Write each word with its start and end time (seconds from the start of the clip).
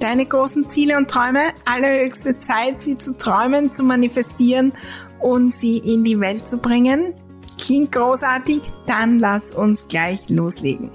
deine 0.00 0.26
großen 0.26 0.68
Ziele 0.70 0.96
und 0.96 1.08
Träume. 1.08 1.52
Allerhöchste 1.64 2.38
Zeit, 2.38 2.82
sie 2.82 2.98
zu 2.98 3.16
träumen, 3.16 3.70
zu 3.70 3.82
manifestieren 3.84 4.72
und 5.20 5.54
sie 5.54 5.78
in 5.78 6.04
die 6.04 6.18
Welt 6.18 6.48
zu 6.48 6.58
bringen. 6.58 7.14
Klingt 7.58 7.92
großartig? 7.92 8.62
Dann 8.86 9.18
lass 9.18 9.52
uns 9.52 9.86
gleich 9.88 10.28
loslegen. 10.28 10.90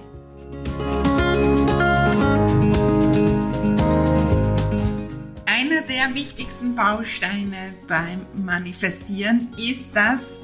Einer 5.45 5.81
der 5.81 6.13
wichtigsten 6.13 6.75
Bausteine 6.75 7.73
beim 7.87 8.25
Manifestieren 8.33 9.49
ist 9.57 9.89
das 9.93 10.39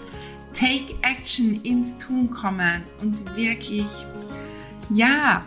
Take 0.54 0.94
Action 1.02 1.59
ins 1.64 1.98
Tun 1.98 2.30
kommen 2.30 2.84
und 3.02 3.36
wirklich, 3.36 3.88
ja, 4.89 5.44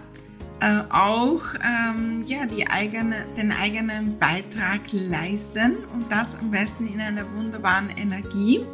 äh, 0.61 0.83
auch 0.91 1.43
ähm, 1.63 2.25
ja, 2.27 2.47
die 2.47 2.67
eigene, 2.69 3.27
den 3.37 3.53
eigenen 3.53 4.19
Beitrag 4.19 4.81
leisten 4.93 5.77
und 5.93 6.11
das 6.11 6.39
am 6.39 6.51
besten 6.51 6.87
in 6.87 7.01
einer 7.01 7.25
wunderbaren 7.35 7.91
Energie, 7.97 8.65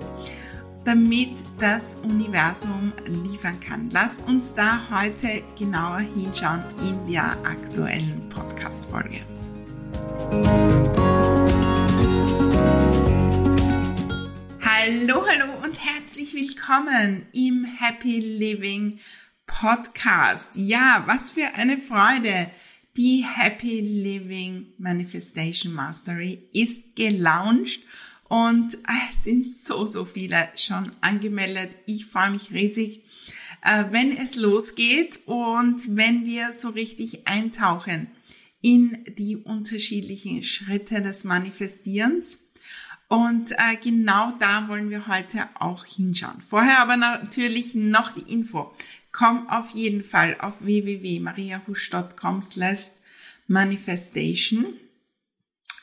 damit 0.84 1.44
das 1.58 1.96
Universum 1.96 2.92
liefern 3.06 3.58
kann. 3.60 3.90
Lass 3.92 4.20
uns 4.20 4.54
da 4.54 4.80
heute 4.90 5.42
genauer 5.58 6.00
hinschauen 6.00 6.62
in 6.88 7.12
der 7.12 7.32
aktuellen 7.44 8.28
Podcast-Folge. 8.28 9.20
Hallo, 14.62 15.24
hallo 15.26 15.52
und 15.64 15.76
herzlich 15.84 16.34
willkommen 16.34 17.26
im 17.32 17.64
Happy 17.64 18.20
Living 18.20 18.98
Podcast. 19.50 20.56
Ja, 20.56 21.02
was 21.06 21.32
für 21.32 21.54
eine 21.54 21.76
Freude. 21.76 22.50
Die 22.96 23.24
Happy 23.24 23.80
Living 23.80 24.66
Manifestation 24.78 25.72
Mastery 25.72 26.42
ist 26.52 26.96
gelauncht 26.96 27.80
und 28.28 28.74
es 28.74 29.24
sind 29.24 29.46
so, 29.46 29.86
so 29.86 30.04
viele 30.04 30.48
schon 30.56 30.90
angemeldet. 31.00 31.70
Ich 31.86 32.06
freue 32.06 32.30
mich 32.30 32.52
riesig, 32.52 33.04
äh, 33.62 33.84
wenn 33.90 34.12
es 34.12 34.36
losgeht 34.36 35.20
und 35.26 35.96
wenn 35.96 36.24
wir 36.24 36.52
so 36.52 36.70
richtig 36.70 37.28
eintauchen 37.28 38.08
in 38.62 39.04
die 39.18 39.36
unterschiedlichen 39.36 40.42
Schritte 40.42 41.02
des 41.02 41.24
Manifestierens. 41.24 42.46
Und 43.08 43.52
äh, 43.52 43.76
genau 43.82 44.32
da 44.38 44.68
wollen 44.68 44.90
wir 44.90 45.08
heute 45.08 45.48
auch 45.58 45.84
hinschauen. 45.84 46.40
Vorher 46.48 46.78
aber 46.78 46.96
natürlich 46.96 47.74
noch 47.74 48.12
die 48.14 48.32
Info 48.32 48.72
komm 49.12 49.48
auf 49.48 49.70
jeden 49.70 50.02
Fall 50.02 50.36
auf 50.40 50.60
www.mariahusch.com 50.60 52.42
slash 52.42 52.86
manifestation 53.46 54.66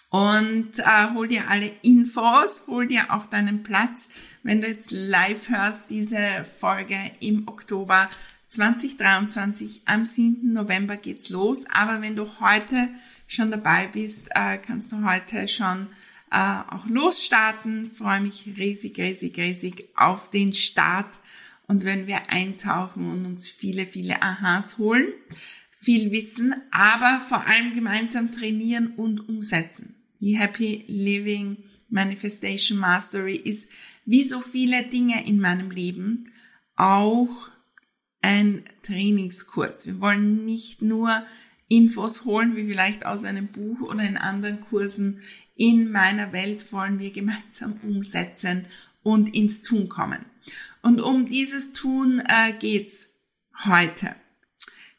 und 0.09 0.79
äh, 0.79 1.13
hol 1.13 1.27
dir 1.27 1.49
alle 1.49 1.69
Infos, 1.81 2.67
hol 2.67 2.87
dir 2.87 3.13
auch 3.13 3.25
deinen 3.25 3.63
Platz, 3.63 4.09
wenn 4.41 4.61
du 4.61 4.67
jetzt 4.67 4.91
live 4.91 5.49
hörst, 5.49 5.89
diese 5.89 6.45
Folge 6.59 6.97
im 7.19 7.47
Oktober 7.47 8.09
2023. 8.47 9.81
Am 9.85 10.05
7. 10.05 10.53
November 10.53 10.95
geht's 10.95 11.29
los. 11.29 11.65
Aber 11.69 12.01
wenn 12.01 12.15
du 12.15 12.39
heute 12.39 12.87
schon 13.27 13.51
dabei 13.51 13.87
bist, 13.87 14.29
äh, 14.33 14.57
kannst 14.57 14.93
du 14.93 15.03
heute 15.03 15.49
schon 15.49 15.89
äh, 16.31 16.61
auch 16.69 16.87
losstarten. 16.87 17.91
Freue 17.91 18.21
mich 18.21 18.45
riesig, 18.57 18.97
riesig, 18.97 19.37
riesig 19.37 19.89
auf 19.97 20.29
den 20.29 20.53
Start 20.53 21.09
und 21.67 21.83
wenn 21.83 22.07
wir 22.07 22.31
eintauchen 22.31 23.09
und 23.11 23.25
uns 23.25 23.49
viele, 23.49 23.85
viele 23.85 24.21
Aha's 24.21 24.77
holen, 24.77 25.07
viel 25.71 26.11
Wissen, 26.11 26.55
aber 26.71 27.21
vor 27.27 27.45
allem 27.45 27.75
gemeinsam 27.75 28.31
trainieren 28.31 28.93
und 28.95 29.29
umsetzen. 29.29 29.95
Die 30.19 30.37
Happy 30.37 30.85
Living 30.87 31.57
Manifestation 31.89 32.77
Mastery 32.77 33.35
ist 33.35 33.69
wie 34.05 34.23
so 34.23 34.39
viele 34.39 34.83
Dinge 34.83 35.27
in 35.27 35.39
meinem 35.39 35.69
Leben 35.69 36.31
auch 36.75 37.49
ein 38.21 38.63
Trainingskurs. 38.83 39.85
Wir 39.85 40.01
wollen 40.01 40.45
nicht 40.45 40.81
nur 40.81 41.23
Infos 41.69 42.25
holen, 42.25 42.55
wie 42.55 42.65
vielleicht 42.67 43.05
aus 43.05 43.25
einem 43.25 43.47
Buch 43.47 43.81
oder 43.81 44.03
in 44.03 44.17
anderen 44.17 44.61
Kursen. 44.61 45.21
In 45.55 45.91
meiner 45.91 46.33
Welt 46.33 46.71
wollen 46.71 46.99
wir 46.99 47.11
gemeinsam 47.11 47.79
umsetzen 47.83 48.65
und 49.03 49.35
ins 49.35 49.61
Tun 49.61 49.89
kommen. 49.89 50.25
Und 50.87 51.01
um 51.01 51.25
dieses 51.25 51.73
Tun 51.73 52.23
äh, 52.29 52.53
geht's 52.53 53.15
heute. 53.65 54.15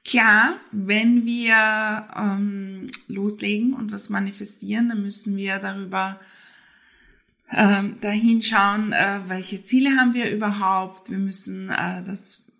Klar, 0.04 0.60
wenn 0.71 1.25
wir 1.25 2.09
ähm, 2.15 2.91
loslegen 3.06 3.72
und 3.72 3.91
was 3.91 4.10
manifestieren, 4.10 4.91
dann 4.91 5.00
müssen 5.00 5.34
wir 5.38 5.59
darüber 5.59 6.21
ähm, 7.50 7.99
dahin 8.03 8.43
schauen, 8.43 8.93
äh, 8.93 9.21
welche 9.28 9.65
Ziele 9.65 9.97
haben 9.97 10.12
wir 10.12 10.31
überhaupt. 10.31 11.09
Wir 11.09 11.16
müssen 11.16 11.71
äh, 11.71 12.05
das 12.05 12.53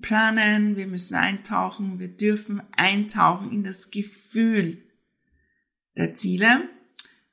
planen, 0.00 0.76
wir 0.76 0.86
müssen 0.86 1.16
eintauchen, 1.16 1.98
wir 1.98 2.16
dürfen 2.16 2.62
eintauchen 2.76 3.50
in 3.50 3.64
das 3.64 3.90
Gefühl 3.90 4.80
der 5.96 6.14
Ziele. 6.14 6.68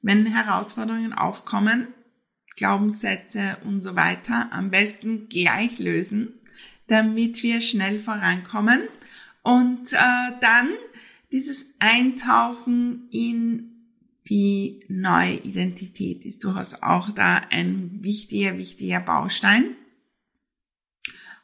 Wenn 0.01 0.25
Herausforderungen 0.25 1.13
aufkommen, 1.13 1.87
Glaubenssätze 2.59 3.57
und 3.63 3.81
so 3.81 3.95
weiter 3.95 4.49
am 4.51 4.69
besten 4.69 5.29
gleich 5.29 5.79
lösen, 5.79 6.33
damit 6.87 7.41
wir 7.41 7.61
schnell 7.61 8.01
vorankommen 8.01 8.81
und 9.43 9.93
äh, 9.93 9.97
dann 10.41 10.69
dieses 11.31 11.75
Eintauchen 11.79 13.07
in 13.11 13.69
die 14.27 14.81
neue 14.89 15.35
Identität 15.35 16.25
ist 16.25 16.43
durchaus 16.43 16.83
auch 16.83 17.09
da 17.11 17.41
ein 17.49 18.03
wichtiger, 18.03 18.57
wichtiger 18.57 18.99
Baustein. 18.99 19.75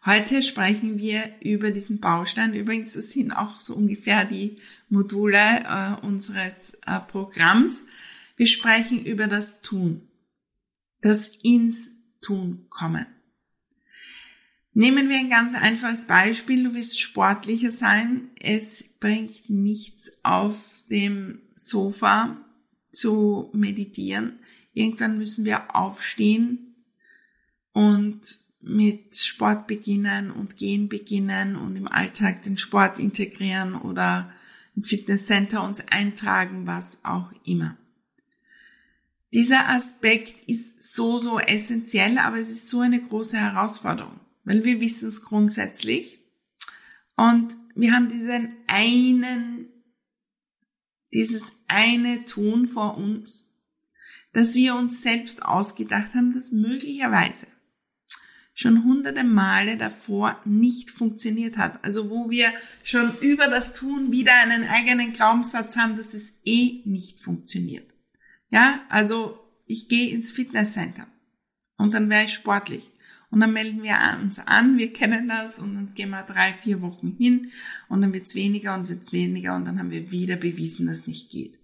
Heute 0.05 0.43
sprechen 0.43 0.99
wir 0.99 1.23
über 1.39 1.71
diesen 1.71 1.99
Baustein. 1.99 2.53
Übrigens, 2.53 2.93
das 2.93 3.11
sind 3.11 3.31
auch 3.31 3.59
so 3.59 3.73
ungefähr 3.73 4.25
die 4.25 4.57
Module 4.89 5.39
äh, 5.39 6.05
unseres 6.05 6.75
äh, 6.85 6.99
Programms. 6.99 7.85
Wir 8.35 8.47
sprechen 8.47 9.03
über 9.03 9.27
das 9.27 9.61
Tun 9.61 10.04
das 11.05 11.27
ins 11.43 11.91
Tun 12.19 12.65
kommen. 12.69 13.05
Nehmen 14.73 15.07
wir 15.07 15.19
ein 15.19 15.29
ganz 15.29 15.53
einfaches 15.53 16.07
Beispiel. 16.07 16.63
Du 16.63 16.73
willst 16.73 16.99
sportlicher 16.99 17.69
sein. 17.69 18.29
Es 18.41 18.83
bringt 18.99 19.47
nichts 19.47 20.17
auf 20.23 20.83
dem 20.89 21.43
Sofa 21.53 22.35
zu 22.91 23.51
meditieren. 23.53 24.39
Irgendwann 24.73 25.19
müssen 25.19 25.45
wir 25.45 25.75
aufstehen 25.75 26.75
und 27.71 28.21
mit 28.61 29.15
Sport 29.15 29.67
beginnen 29.67 30.31
und 30.31 30.57
gehen 30.57 30.89
beginnen 30.89 31.55
und 31.55 31.75
im 31.75 31.87
Alltag 31.87 32.41
den 32.41 32.57
Sport 32.57 32.97
integrieren 32.97 33.75
oder 33.75 34.33
im 34.75 34.81
Fitnesscenter 34.81 35.63
uns 35.63 35.87
eintragen, 35.89 36.65
was 36.65 37.05
auch 37.05 37.31
immer. 37.43 37.77
Dieser 39.35 39.67
Aspekt 39.67 40.49
ist 40.49 40.81
so, 40.93 41.19
so 41.19 41.39
essentiell, 41.39 42.19
aber 42.19 42.37
es 42.37 42.49
ist 42.49 42.69
so 42.69 42.79
eine 42.79 43.01
große 43.01 43.37
Herausforderung, 43.37 44.17
weil 44.45 44.63
wir 44.63 44.79
wissen 44.79 45.09
es 45.09 45.25
grundsätzlich 45.25 46.19
und 47.17 47.53
wir 47.75 47.91
haben 47.91 48.07
diesen 48.07 48.55
einen, 48.67 49.67
dieses 51.13 51.51
eine 51.67 52.23
Tun 52.23 52.65
vor 52.65 52.97
uns, 52.97 53.55
dass 54.31 54.55
wir 54.55 54.73
uns 54.73 55.01
selbst 55.01 55.43
ausgedacht 55.43 56.15
haben, 56.15 56.31
das 56.33 56.53
möglicherweise 56.53 57.47
schon 58.53 58.85
hunderte 58.85 59.25
Male 59.25 59.75
davor 59.75 60.39
nicht 60.45 60.91
funktioniert 60.91 61.57
hat. 61.57 61.83
Also 61.83 62.09
wo 62.09 62.29
wir 62.29 62.53
schon 62.85 63.11
über 63.19 63.49
das 63.49 63.73
Tun 63.73 64.13
wieder 64.13 64.33
einen 64.33 64.63
eigenen 64.63 65.11
Glaubenssatz 65.11 65.75
haben, 65.75 65.97
dass 65.97 66.13
es 66.13 66.35
eh 66.45 66.79
nicht 66.85 67.19
funktioniert. 67.19 67.94
Ja, 68.55 68.85
also 68.87 69.37
ich 69.65 69.89
gehe 69.89 70.15
ins 70.15 70.31
Fitnesscenter 70.31 71.07
und 71.75 71.93
dann 71.93 72.09
wäre 72.09 72.23
ich 72.23 72.33
sportlich. 72.33 72.89
Und 73.29 73.41
dann 73.41 73.51
melden 73.51 73.83
wir 73.83 73.97
uns 74.21 74.39
an, 74.39 74.77
wir 74.77 74.93
kennen 74.93 75.27
das 75.27 75.59
und 75.59 75.75
dann 75.75 75.89
gehen 75.89 76.11
wir 76.11 76.23
drei, 76.23 76.53
vier 76.53 76.81
Wochen 76.81 77.17
hin 77.17 77.51
und 77.89 77.99
dann 77.99 78.13
wird's 78.13 78.33
weniger 78.33 78.73
und 78.73 78.87
wird's 78.87 79.11
weniger 79.11 79.57
und 79.57 79.65
dann 79.65 79.77
haben 79.77 79.91
wir 79.91 80.09
wieder 80.09 80.37
bewiesen, 80.37 80.87
dass 80.87 80.99
es 80.99 81.07
nicht 81.07 81.31
geht. 81.31 81.59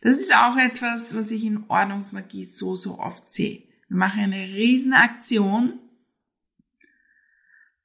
Das 0.00 0.18
ist 0.18 0.34
auch 0.34 0.56
etwas, 0.56 1.14
was 1.14 1.30
ich 1.30 1.44
in 1.44 1.62
Ordnungsmagie 1.68 2.44
so, 2.44 2.74
so 2.74 2.98
oft 2.98 3.30
sehe. 3.30 3.62
Wir 3.86 3.96
machen 3.96 4.18
eine 4.18 4.48
Riesenaktion 4.48 5.78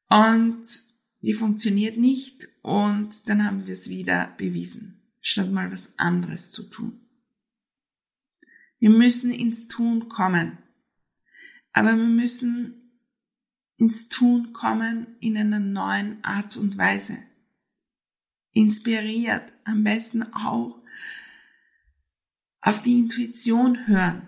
und 0.10 0.64
die 1.22 1.34
funktioniert 1.34 1.98
nicht 1.98 2.48
und 2.64 3.30
dann 3.30 3.46
haben 3.46 3.68
wir 3.68 3.74
es 3.74 3.88
wieder 3.88 4.34
bewiesen, 4.40 5.04
statt 5.22 5.52
mal 5.52 5.72
was 5.72 6.00
anderes 6.00 6.50
zu 6.50 6.64
tun. 6.64 7.05
Wir 8.80 8.90
müssen 8.90 9.32
ins 9.32 9.68
Tun 9.68 10.10
kommen. 10.10 10.58
Aber 11.72 11.96
wir 11.96 12.08
müssen 12.08 12.86
ins 13.78 14.08
Tun 14.08 14.54
kommen 14.54 15.18
in 15.20 15.38
einer 15.38 15.60
neuen 15.60 16.24
Art 16.24 16.58
und 16.58 16.78
Weise. 16.78 17.18
Inspiriert, 18.52 19.52
am 19.66 19.84
besten 19.84 20.24
auch 20.34 20.82
auf 22.62 22.82
die 22.82 23.00
Intuition 23.00 23.88
hören. 23.88 24.28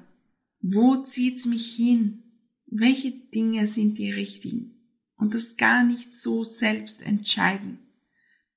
Wo 0.59 0.97
zieht's 0.97 1.45
mich 1.45 1.75
hin? 1.75 2.23
Welche 2.65 3.11
Dinge 3.11 3.65
sind 3.67 3.97
die 3.97 4.11
richtigen? 4.11 4.73
Und 5.15 5.33
das 5.33 5.57
gar 5.57 5.83
nicht 5.83 6.13
so 6.13 6.43
selbst 6.43 7.01
entscheiden. 7.01 7.79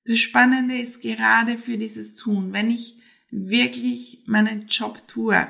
Das 0.04 0.18
Spannende 0.18 0.76
ist 0.78 1.00
gerade 1.00 1.56
für 1.56 1.78
dieses 1.78 2.16
Tun, 2.16 2.52
wenn 2.52 2.70
ich 2.70 3.00
wirklich 3.30 4.24
meinen 4.26 4.66
Job 4.66 5.06
tue 5.06 5.46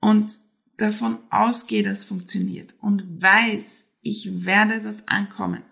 und 0.00 0.36
davon 0.76 1.18
ausgehe, 1.30 1.82
dass 1.82 2.04
funktioniert 2.04 2.74
und 2.80 3.22
weiß, 3.22 3.84
ich 4.02 4.44
werde 4.44 4.80
dort 4.80 5.02
ankommen. 5.06 5.62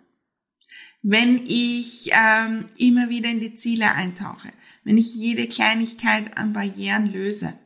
Wenn 1.02 1.42
ich 1.46 2.10
ähm, 2.12 2.66
immer 2.76 3.08
wieder 3.08 3.30
in 3.30 3.40
die 3.40 3.54
Ziele 3.54 3.92
eintauche, 3.92 4.50
wenn 4.84 4.98
ich 4.98 5.14
jede 5.14 5.48
Kleinigkeit 5.48 6.36
an 6.36 6.52
Barrieren 6.52 7.12
löse, 7.12 7.58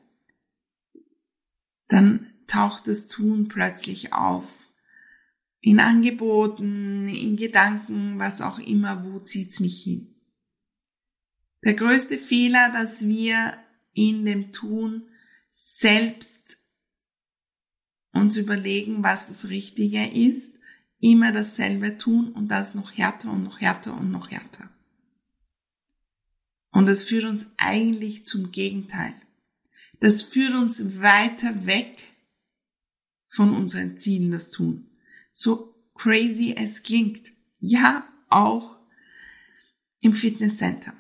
dann 1.89 2.27
taucht 2.47 2.89
das 2.89 3.09
Tun 3.09 3.49
plötzlich 3.49 4.13
auf. 4.13 4.69
In 5.61 5.81
Angeboten, 5.81 7.09
in 7.09 7.37
Gedanken, 7.37 8.19
was 8.19 8.41
auch 8.41 8.59
immer, 8.59 9.05
wo 9.05 9.21
zieht's 9.21 9.61
mich 9.61 9.83
hin? 9.83 10.15
Der 11.65 11.75
größte 11.75 12.19
Fehler, 12.19 12.71
dass 12.73 13.07
wir 13.07 13.57
in 13.95 14.25
dem 14.25 14.53
Tun 14.53 15.09
selbst 15.51 16.52
uns 18.13 18.37
überlegen, 18.37 19.03
was 19.03 19.29
das 19.29 19.49
Richtige 19.49 20.07
ist, 20.07 20.59
immer 21.01 21.33
dasselbe 21.33 21.99
tun 21.99 22.33
und 22.33 22.49
das 22.49 22.75
noch 22.75 22.97
härter 22.97 23.33
und 23.33 23.43
noch 23.43 23.61
härter 23.61 23.99
und 23.99 24.11
noch 24.11 24.31
härter. 24.31 24.71
Und 26.71 26.87
das 26.87 27.05
führt 27.05 27.25
uns 27.25 27.47
eigentlich 27.59 28.27
zum 28.27 28.53
Gegenteil. 28.53 29.15
Das 30.01 30.23
führt 30.23 30.55
uns 30.55 31.01
weiter 31.01 31.67
weg 31.67 31.97
von 33.29 33.55
unseren 33.55 33.97
Zielen, 33.99 34.31
das 34.31 34.51
tun. 34.51 34.91
So 35.33 35.75
crazy 35.95 36.55
es 36.57 36.83
klingt. 36.83 37.33
Ja, 37.61 38.09
auch 38.29 38.77
im 40.01 40.13
Fitnesscenter. 40.13 40.95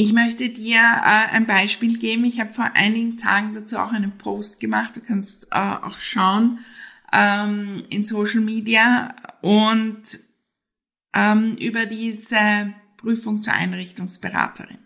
Ich 0.00 0.12
möchte 0.12 0.48
dir 0.48 0.78
äh, 0.78 1.34
ein 1.34 1.48
Beispiel 1.48 1.98
geben. 1.98 2.24
Ich 2.24 2.38
habe 2.38 2.54
vor 2.54 2.70
einigen 2.74 3.16
Tagen 3.16 3.52
dazu 3.52 3.78
auch 3.78 3.90
einen 3.90 4.16
Post 4.16 4.60
gemacht. 4.60 4.96
Du 4.96 5.00
kannst 5.00 5.48
äh, 5.50 5.56
auch 5.56 5.96
schauen 5.96 6.60
ähm, 7.12 7.82
in 7.90 8.06
Social 8.06 8.38
Media 8.38 9.12
und 9.42 10.04
ähm, 11.12 11.56
über 11.56 11.84
diese 11.86 12.72
Prüfung 12.96 13.42
zur 13.42 13.54
Einrichtungsberaterin. 13.54 14.78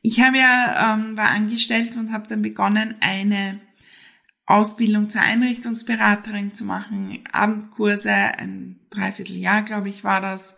Ich 0.00 0.22
habe 0.22 0.38
ja 0.38 0.94
ähm, 0.94 1.18
war 1.18 1.28
angestellt 1.28 1.96
und 1.96 2.10
habe 2.10 2.26
dann 2.26 2.40
begonnen 2.40 2.94
eine 3.00 3.60
Ausbildung 4.46 5.10
zur 5.10 5.20
Einrichtungsberaterin 5.20 6.54
zu 6.54 6.64
machen, 6.64 7.22
Abendkurse, 7.32 8.14
ein 8.14 8.80
Dreivierteljahr, 8.88 9.60
glaube 9.60 9.90
ich, 9.90 10.04
war 10.04 10.22
das 10.22 10.56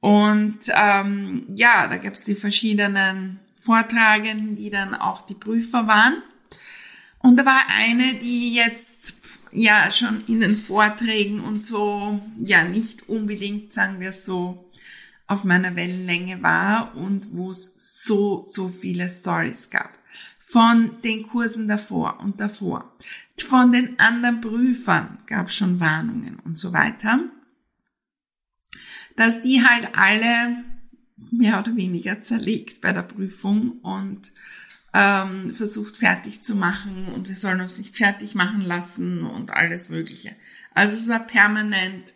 und 0.00 0.58
ähm, 0.74 1.44
ja, 1.54 1.86
da 1.86 1.98
gab 1.98 2.14
es 2.14 2.24
die 2.24 2.34
verschiedenen 2.34 3.38
Vortragenden, 3.52 4.56
die 4.56 4.70
dann 4.70 4.94
auch 4.94 5.26
die 5.26 5.34
Prüfer 5.34 5.86
waren. 5.86 6.22
Und 7.18 7.36
da 7.36 7.44
war 7.44 7.62
eine, 7.78 8.14
die 8.14 8.54
jetzt 8.54 9.18
ja 9.52 9.90
schon 9.90 10.24
in 10.26 10.40
den 10.40 10.56
Vorträgen 10.56 11.40
und 11.40 11.60
so, 11.60 12.18
ja 12.38 12.64
nicht 12.64 13.08
unbedingt, 13.08 13.72
sagen 13.72 14.00
wir 14.00 14.12
so, 14.12 14.70
auf 15.26 15.44
meiner 15.44 15.76
Wellenlänge 15.76 16.42
war 16.42 16.96
und 16.96 17.36
wo 17.36 17.50
es 17.50 17.76
so, 17.78 18.44
so 18.48 18.68
viele 18.68 19.08
Stories 19.08 19.68
gab. 19.68 19.90
Von 20.38 21.00
den 21.04 21.26
Kursen 21.28 21.68
davor 21.68 22.18
und 22.20 22.40
davor. 22.40 22.90
Von 23.38 23.70
den 23.70 23.98
anderen 23.98 24.40
Prüfern 24.40 25.18
gab 25.26 25.48
es 25.48 25.54
schon 25.54 25.78
Warnungen 25.78 26.38
und 26.44 26.58
so 26.58 26.72
weiter 26.72 27.20
dass 29.20 29.42
die 29.42 29.62
halt 29.62 29.90
alle 29.98 30.64
mehr 31.30 31.58
oder 31.58 31.76
weniger 31.76 32.22
zerlegt 32.22 32.80
bei 32.80 32.90
der 32.94 33.02
Prüfung 33.02 33.72
und 33.82 34.32
ähm, 34.94 35.54
versucht 35.54 35.98
fertig 35.98 36.40
zu 36.40 36.54
machen 36.54 37.06
und 37.14 37.28
wir 37.28 37.36
sollen 37.36 37.60
uns 37.60 37.76
nicht 37.76 37.94
fertig 37.94 38.34
machen 38.34 38.62
lassen 38.62 39.26
und 39.26 39.50
alles 39.50 39.90
Mögliche. 39.90 40.34
Also 40.72 40.96
es 40.96 41.10
war 41.10 41.26
permanent 41.26 42.14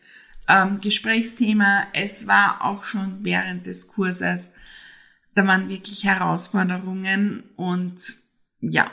ähm, 0.48 0.80
Gesprächsthema. 0.80 1.86
Es 1.92 2.26
war 2.26 2.64
auch 2.64 2.84
schon 2.84 3.18
während 3.22 3.66
des 3.66 3.88
Kurses, 3.88 4.52
da 5.34 5.46
waren 5.46 5.68
wirklich 5.68 6.04
Herausforderungen 6.04 7.42
und 7.56 8.00
ja, 8.62 8.90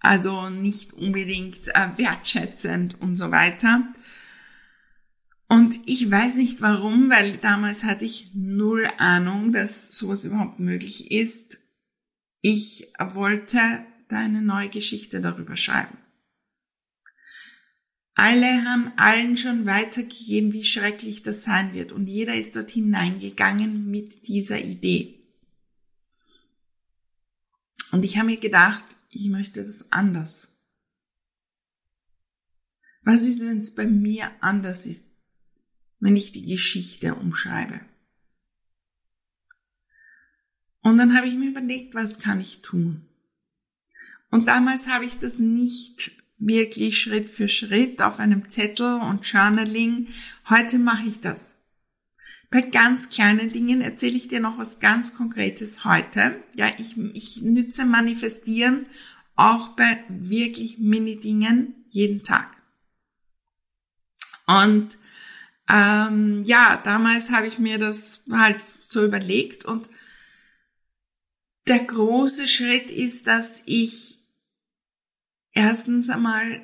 also 0.00 0.48
nicht 0.48 0.94
unbedingt 0.94 1.68
äh, 1.74 1.88
wertschätzend 1.98 2.98
und 3.02 3.16
so 3.16 3.30
weiter. 3.30 3.82
Und 5.48 5.80
ich 5.86 6.10
weiß 6.10 6.36
nicht 6.36 6.60
warum, 6.60 7.08
weil 7.10 7.38
damals 7.38 7.84
hatte 7.84 8.04
ich 8.04 8.34
null 8.34 8.86
Ahnung, 8.98 9.52
dass 9.52 9.88
sowas 9.88 10.24
überhaupt 10.24 10.60
möglich 10.60 11.10
ist. 11.10 11.58
Ich 12.42 12.92
wollte 12.98 13.58
da 14.08 14.18
eine 14.18 14.42
neue 14.42 14.68
Geschichte 14.68 15.20
darüber 15.20 15.56
schreiben. 15.56 15.96
Alle 18.14 18.64
haben 18.64 18.92
allen 18.96 19.36
schon 19.36 19.64
weitergegeben, 19.64 20.52
wie 20.52 20.64
schrecklich 20.64 21.22
das 21.22 21.44
sein 21.44 21.72
wird. 21.72 21.92
Und 21.92 22.08
jeder 22.08 22.34
ist 22.34 22.56
dort 22.56 22.70
hineingegangen 22.70 23.90
mit 23.90 24.26
dieser 24.26 24.60
Idee. 24.60 25.18
Und 27.92 28.04
ich 28.04 28.18
habe 28.18 28.26
mir 28.26 28.36
gedacht, 28.36 28.84
ich 29.08 29.28
möchte 29.28 29.64
das 29.64 29.92
anders. 29.92 30.64
Was 33.02 33.22
ist, 33.22 33.40
wenn 33.40 33.58
es 33.58 33.74
bei 33.74 33.86
mir 33.86 34.30
anders 34.40 34.84
ist? 34.84 35.17
Wenn 36.00 36.16
ich 36.16 36.32
die 36.32 36.46
Geschichte 36.46 37.14
umschreibe. 37.14 37.80
Und 40.82 40.96
dann 40.96 41.16
habe 41.16 41.26
ich 41.26 41.34
mir 41.34 41.50
überlegt, 41.50 41.94
was 41.94 42.18
kann 42.18 42.40
ich 42.40 42.62
tun? 42.62 43.06
Und 44.30 44.48
damals 44.48 44.88
habe 44.88 45.04
ich 45.04 45.18
das 45.18 45.38
nicht 45.38 46.12
wirklich 46.38 46.98
Schritt 46.98 47.28
für 47.28 47.48
Schritt 47.48 48.00
auf 48.00 48.18
einem 48.18 48.48
Zettel 48.48 49.00
und 49.00 49.26
Journaling. 49.26 50.08
Heute 50.48 50.78
mache 50.78 51.08
ich 51.08 51.20
das. 51.20 51.56
Bei 52.50 52.62
ganz 52.62 53.10
kleinen 53.10 53.52
Dingen 53.52 53.82
erzähle 53.82 54.16
ich 54.16 54.28
dir 54.28 54.40
noch 54.40 54.56
was 54.56 54.80
ganz 54.80 55.16
Konkretes 55.16 55.84
heute. 55.84 56.42
Ja, 56.56 56.70
ich, 56.78 56.96
ich 56.96 57.42
nütze 57.42 57.84
Manifestieren 57.84 58.86
auch 59.36 59.76
bei 59.76 60.04
wirklich 60.08 60.78
Mini-Dingen 60.78 61.74
jeden 61.90 62.24
Tag. 62.24 62.56
Und 64.46 64.96
ähm, 65.68 66.44
ja, 66.44 66.80
damals 66.82 67.30
habe 67.30 67.46
ich 67.46 67.58
mir 67.58 67.78
das 67.78 68.24
halt 68.30 68.60
so 68.60 69.04
überlegt 69.04 69.64
und 69.64 69.90
der 71.66 71.80
große 71.80 72.48
Schritt 72.48 72.90
ist, 72.90 73.26
dass 73.26 73.62
ich 73.66 74.18
erstens 75.52 76.08
einmal 76.08 76.62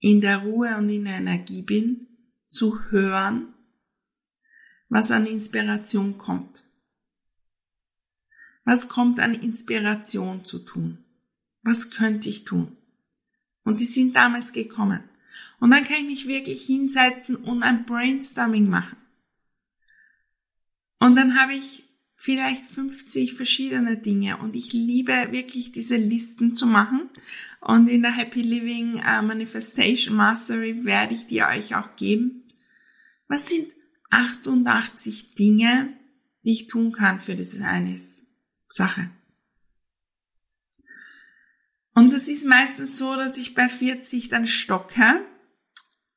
in 0.00 0.20
der 0.20 0.38
Ruhe 0.38 0.76
und 0.76 0.88
in 0.88 1.04
der 1.04 1.18
Energie 1.18 1.62
bin, 1.62 2.08
zu 2.48 2.90
hören, 2.90 3.54
was 4.88 5.12
an 5.12 5.26
Inspiration 5.26 6.18
kommt. 6.18 6.64
Was 8.64 8.88
kommt 8.88 9.20
an 9.20 9.34
Inspiration 9.34 10.44
zu 10.44 10.58
tun? 10.58 11.04
Was 11.62 11.90
könnte 11.90 12.28
ich 12.28 12.44
tun? 12.44 12.76
Und 13.62 13.80
die 13.80 13.86
sind 13.86 14.16
damals 14.16 14.52
gekommen. 14.52 15.09
Und 15.58 15.70
dann 15.70 15.84
kann 15.84 15.96
ich 15.96 16.06
mich 16.06 16.26
wirklich 16.26 16.64
hinsetzen 16.64 17.36
und 17.36 17.62
ein 17.62 17.84
Brainstorming 17.86 18.68
machen. 18.68 18.96
Und 20.98 21.16
dann 21.16 21.38
habe 21.38 21.54
ich 21.54 21.84
vielleicht 22.16 22.66
50 22.66 23.32
verschiedene 23.32 23.96
Dinge 23.96 24.36
und 24.36 24.54
ich 24.54 24.74
liebe 24.74 25.28
wirklich 25.30 25.72
diese 25.72 25.96
Listen 25.96 26.54
zu 26.54 26.66
machen. 26.66 27.08
Und 27.60 27.88
in 27.88 28.02
der 28.02 28.12
Happy 28.12 28.42
Living 28.42 28.96
uh, 28.96 29.22
Manifestation 29.22 30.14
Mastery 30.14 30.84
werde 30.84 31.14
ich 31.14 31.26
die 31.28 31.42
euch 31.42 31.74
auch 31.74 31.96
geben. 31.96 32.44
Was 33.26 33.48
sind 33.48 33.68
88 34.10 35.34
Dinge, 35.34 35.96
die 36.44 36.52
ich 36.52 36.66
tun 36.66 36.92
kann 36.92 37.20
für 37.20 37.34
diese 37.34 37.64
eine 37.64 37.98
Sache? 38.68 39.10
Und 42.00 42.14
es 42.14 42.28
ist 42.28 42.46
meistens 42.46 42.96
so, 42.96 43.14
dass 43.14 43.36
ich 43.36 43.54
bei 43.54 43.68
40 43.68 44.30
dann 44.30 44.46
stocke, 44.46 45.22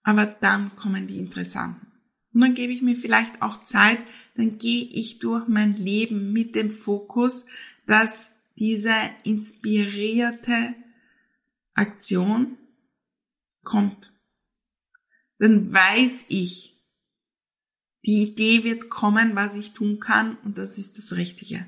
aber 0.02 0.26
dann 0.26 0.74
kommen 0.78 1.08
die 1.08 1.20
interessanten. 1.20 1.92
Und 2.34 2.40
dann 2.40 2.56
gebe 2.56 2.72
ich 2.72 2.82
mir 2.82 2.96
vielleicht 2.96 3.42
auch 3.42 3.62
Zeit, 3.66 4.00
dann 4.36 4.58
gehe 4.60 4.86
ich 4.86 5.20
durch 5.20 5.46
mein 5.50 5.74
Leben 5.74 6.32
mit 6.32 6.56
dem 6.56 6.72
Fokus, 6.72 7.48
dass 7.86 8.32
diese 8.58 8.96
inspirierte 9.26 10.74
Aktion 11.74 12.58
kommt. 13.64 14.14
Dann 15.38 15.74
weiß 15.74 16.28
ich, 16.30 16.82
die 18.06 18.24
Idee 18.24 18.64
wird 18.64 18.90
kommen, 18.90 19.36
was 19.36 19.58
ich 19.58 19.74
tun 19.74 20.00
kann 20.00 20.38
und 20.46 20.58
das 20.58 20.78
ist 20.78 20.98
das 20.98 21.18
Richtige. 21.18 21.68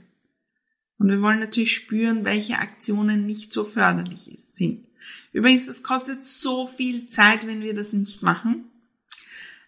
Und 0.98 1.10
wir 1.10 1.22
wollen 1.22 1.40
natürlich 1.40 1.76
spüren, 1.76 2.26
welche 2.26 2.60
Aktionen 2.60 3.26
nicht 3.26 3.52
so 3.52 3.66
förderlich 3.66 4.30
sind. 4.38 4.86
Übrigens, 5.34 5.68
es 5.68 5.84
kostet 5.84 6.22
so 6.22 6.68
viel 6.68 7.08
Zeit, 7.08 7.46
wenn 7.46 7.62
wir 7.62 7.74
das 7.74 7.94
nicht 7.94 8.22
machen. 8.22 8.72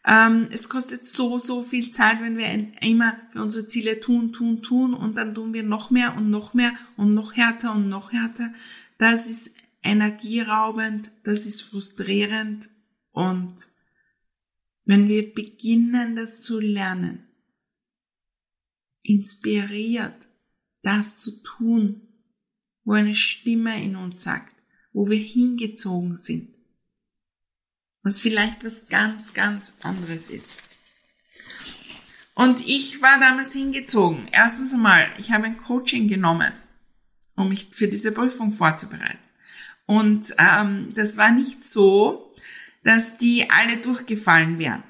Ähm, 0.06 0.48
es 0.52 0.70
kostet 0.70 1.06
so, 1.06 1.38
so 1.38 1.64
viel 1.64 1.92
Zeit, 1.92 2.22
wenn 2.22 2.38
wir 2.38 2.48
immer 2.82 3.18
für 3.32 3.42
unsere 3.42 3.68
Ziele 3.68 4.00
tun, 4.00 4.32
tun, 4.32 4.62
tun 4.62 4.94
und 4.94 5.18
dann 5.18 5.34
tun 5.34 5.54
wir 5.54 5.64
noch 5.64 5.92
mehr 5.92 6.16
und 6.16 6.30
noch 6.30 6.54
mehr 6.54 6.72
und 6.96 7.14
noch 7.14 7.36
härter 7.36 7.76
und 7.76 7.90
noch 7.90 8.14
härter. 8.14 8.54
Das 8.98 9.28
ist 9.28 9.52
energieraubend, 9.84 11.12
das 11.24 11.46
ist 11.46 11.62
frustrierend 11.62 12.70
und 13.12 13.56
wenn 14.86 15.10
wir 15.10 15.34
beginnen, 15.34 16.16
das 16.16 16.40
zu 16.40 16.62
lernen, 16.62 17.28
inspiriert, 19.04 20.27
das 20.88 21.20
zu 21.20 21.44
tun, 21.44 22.02
wo 22.86 22.94
eine 22.94 23.16
Stimme 23.16 23.84
in 23.84 23.96
uns 23.98 24.24
sagt, 24.24 24.56
wo 24.94 25.08
wir 25.10 25.18
hingezogen 25.18 26.18
sind, 26.18 26.56
was 28.04 28.22
vielleicht 28.22 28.64
was 28.64 28.88
ganz, 28.88 29.34
ganz 29.34 29.74
anderes 29.82 30.30
ist. 30.30 30.56
Und 32.34 32.62
ich 32.62 33.02
war 33.02 33.20
damals 33.20 33.54
hingezogen. 33.54 34.28
Erstens 34.32 34.74
einmal, 34.74 35.08
ich 35.18 35.32
habe 35.32 35.46
ein 35.46 35.58
Coaching 35.58 36.08
genommen, 36.08 36.54
um 37.36 37.50
mich 37.50 37.66
für 37.72 37.88
diese 37.88 38.12
Prüfung 38.12 38.52
vorzubereiten. 38.52 39.20
Und 39.86 40.36
ähm, 40.38 40.90
das 40.94 41.18
war 41.18 41.32
nicht 41.32 41.66
so, 41.66 42.34
dass 42.84 43.18
die 43.18 43.50
alle 43.50 43.78
durchgefallen 43.78 44.60
wären 44.60 44.84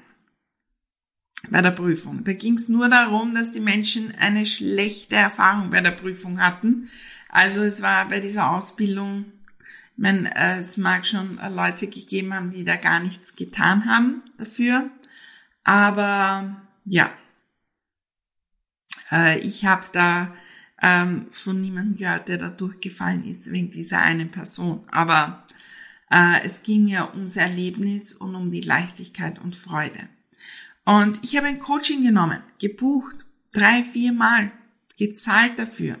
bei 1.50 1.62
der 1.62 1.70
Prüfung. 1.70 2.24
Da 2.24 2.32
ging 2.32 2.54
es 2.54 2.68
nur 2.68 2.88
darum, 2.88 3.34
dass 3.34 3.52
die 3.52 3.60
Menschen 3.60 4.12
eine 4.16 4.44
schlechte 4.44 5.16
Erfahrung 5.16 5.70
bei 5.70 5.80
der 5.80 5.92
Prüfung 5.92 6.40
hatten. 6.40 6.88
Also 7.28 7.62
es 7.62 7.82
war 7.82 8.08
bei 8.08 8.20
dieser 8.20 8.50
Ausbildung, 8.50 9.26
ich 9.96 10.02
meine, 10.02 10.34
äh, 10.36 10.58
es 10.58 10.76
mag 10.76 11.06
schon 11.06 11.38
Leute 11.54 11.88
gegeben 11.88 12.34
haben, 12.34 12.50
die 12.50 12.64
da 12.64 12.76
gar 12.76 13.00
nichts 13.00 13.36
getan 13.36 13.86
haben 13.86 14.22
dafür. 14.36 14.90
Aber 15.64 16.56
ja, 16.84 17.10
äh, 19.10 19.38
ich 19.40 19.64
habe 19.64 19.84
da 19.92 20.34
ähm, 20.80 21.26
von 21.30 21.60
niemandem 21.60 21.96
gehört, 21.96 22.28
der 22.28 22.38
da 22.38 22.48
durchgefallen 22.48 23.24
ist 23.24 23.50
wegen 23.52 23.70
dieser 23.70 24.00
einen 24.00 24.30
Person. 24.30 24.84
Aber 24.90 25.44
äh, 26.10 26.44
es 26.44 26.62
ging 26.62 26.84
mir 26.84 27.10
ums 27.14 27.36
Erlebnis 27.36 28.14
und 28.14 28.34
um 28.34 28.50
die 28.50 28.60
Leichtigkeit 28.60 29.38
und 29.38 29.54
Freude. 29.54 30.08
Und 30.88 31.22
ich 31.22 31.36
habe 31.36 31.48
ein 31.48 31.58
Coaching 31.58 32.02
genommen, 32.02 32.40
gebucht, 32.58 33.26
drei, 33.52 33.84
vier 33.84 34.14
Mal, 34.14 34.50
gezahlt 34.96 35.58
dafür. 35.58 35.98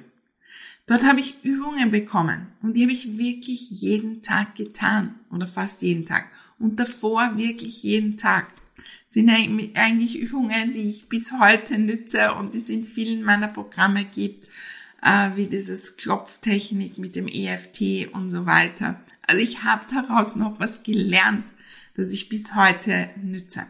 Dort 0.86 1.04
habe 1.04 1.20
ich 1.20 1.44
Übungen 1.44 1.90
bekommen 1.90 2.46
und 2.62 2.74
die 2.74 2.84
habe 2.84 2.92
ich 2.92 3.18
wirklich 3.18 3.68
jeden 3.70 4.22
Tag 4.22 4.54
getan 4.54 5.14
oder 5.30 5.46
fast 5.46 5.82
jeden 5.82 6.06
Tag 6.06 6.24
und 6.58 6.80
davor 6.80 7.36
wirklich 7.36 7.82
jeden 7.82 8.16
Tag. 8.16 8.46
Das 8.76 9.12
sind 9.12 9.28
eigentlich 9.28 10.18
Übungen, 10.18 10.72
die 10.72 10.88
ich 10.88 11.10
bis 11.10 11.32
heute 11.38 11.78
nütze 11.78 12.32
und 12.32 12.54
die 12.54 12.58
es 12.58 12.70
in 12.70 12.86
vielen 12.86 13.22
meiner 13.22 13.48
Programme 13.48 14.06
gibt, 14.06 14.48
äh, 15.02 15.32
wie 15.34 15.48
dieses 15.48 15.98
Klopftechnik 15.98 16.96
mit 16.96 17.14
dem 17.14 17.28
EFT 17.28 18.14
und 18.14 18.30
so 18.30 18.46
weiter. 18.46 18.98
Also 19.26 19.42
ich 19.42 19.64
habe 19.64 19.84
daraus 19.92 20.36
noch 20.36 20.58
was 20.58 20.82
gelernt, 20.82 21.44
das 21.94 22.10
ich 22.14 22.30
bis 22.30 22.54
heute 22.54 23.10
nütze. 23.22 23.66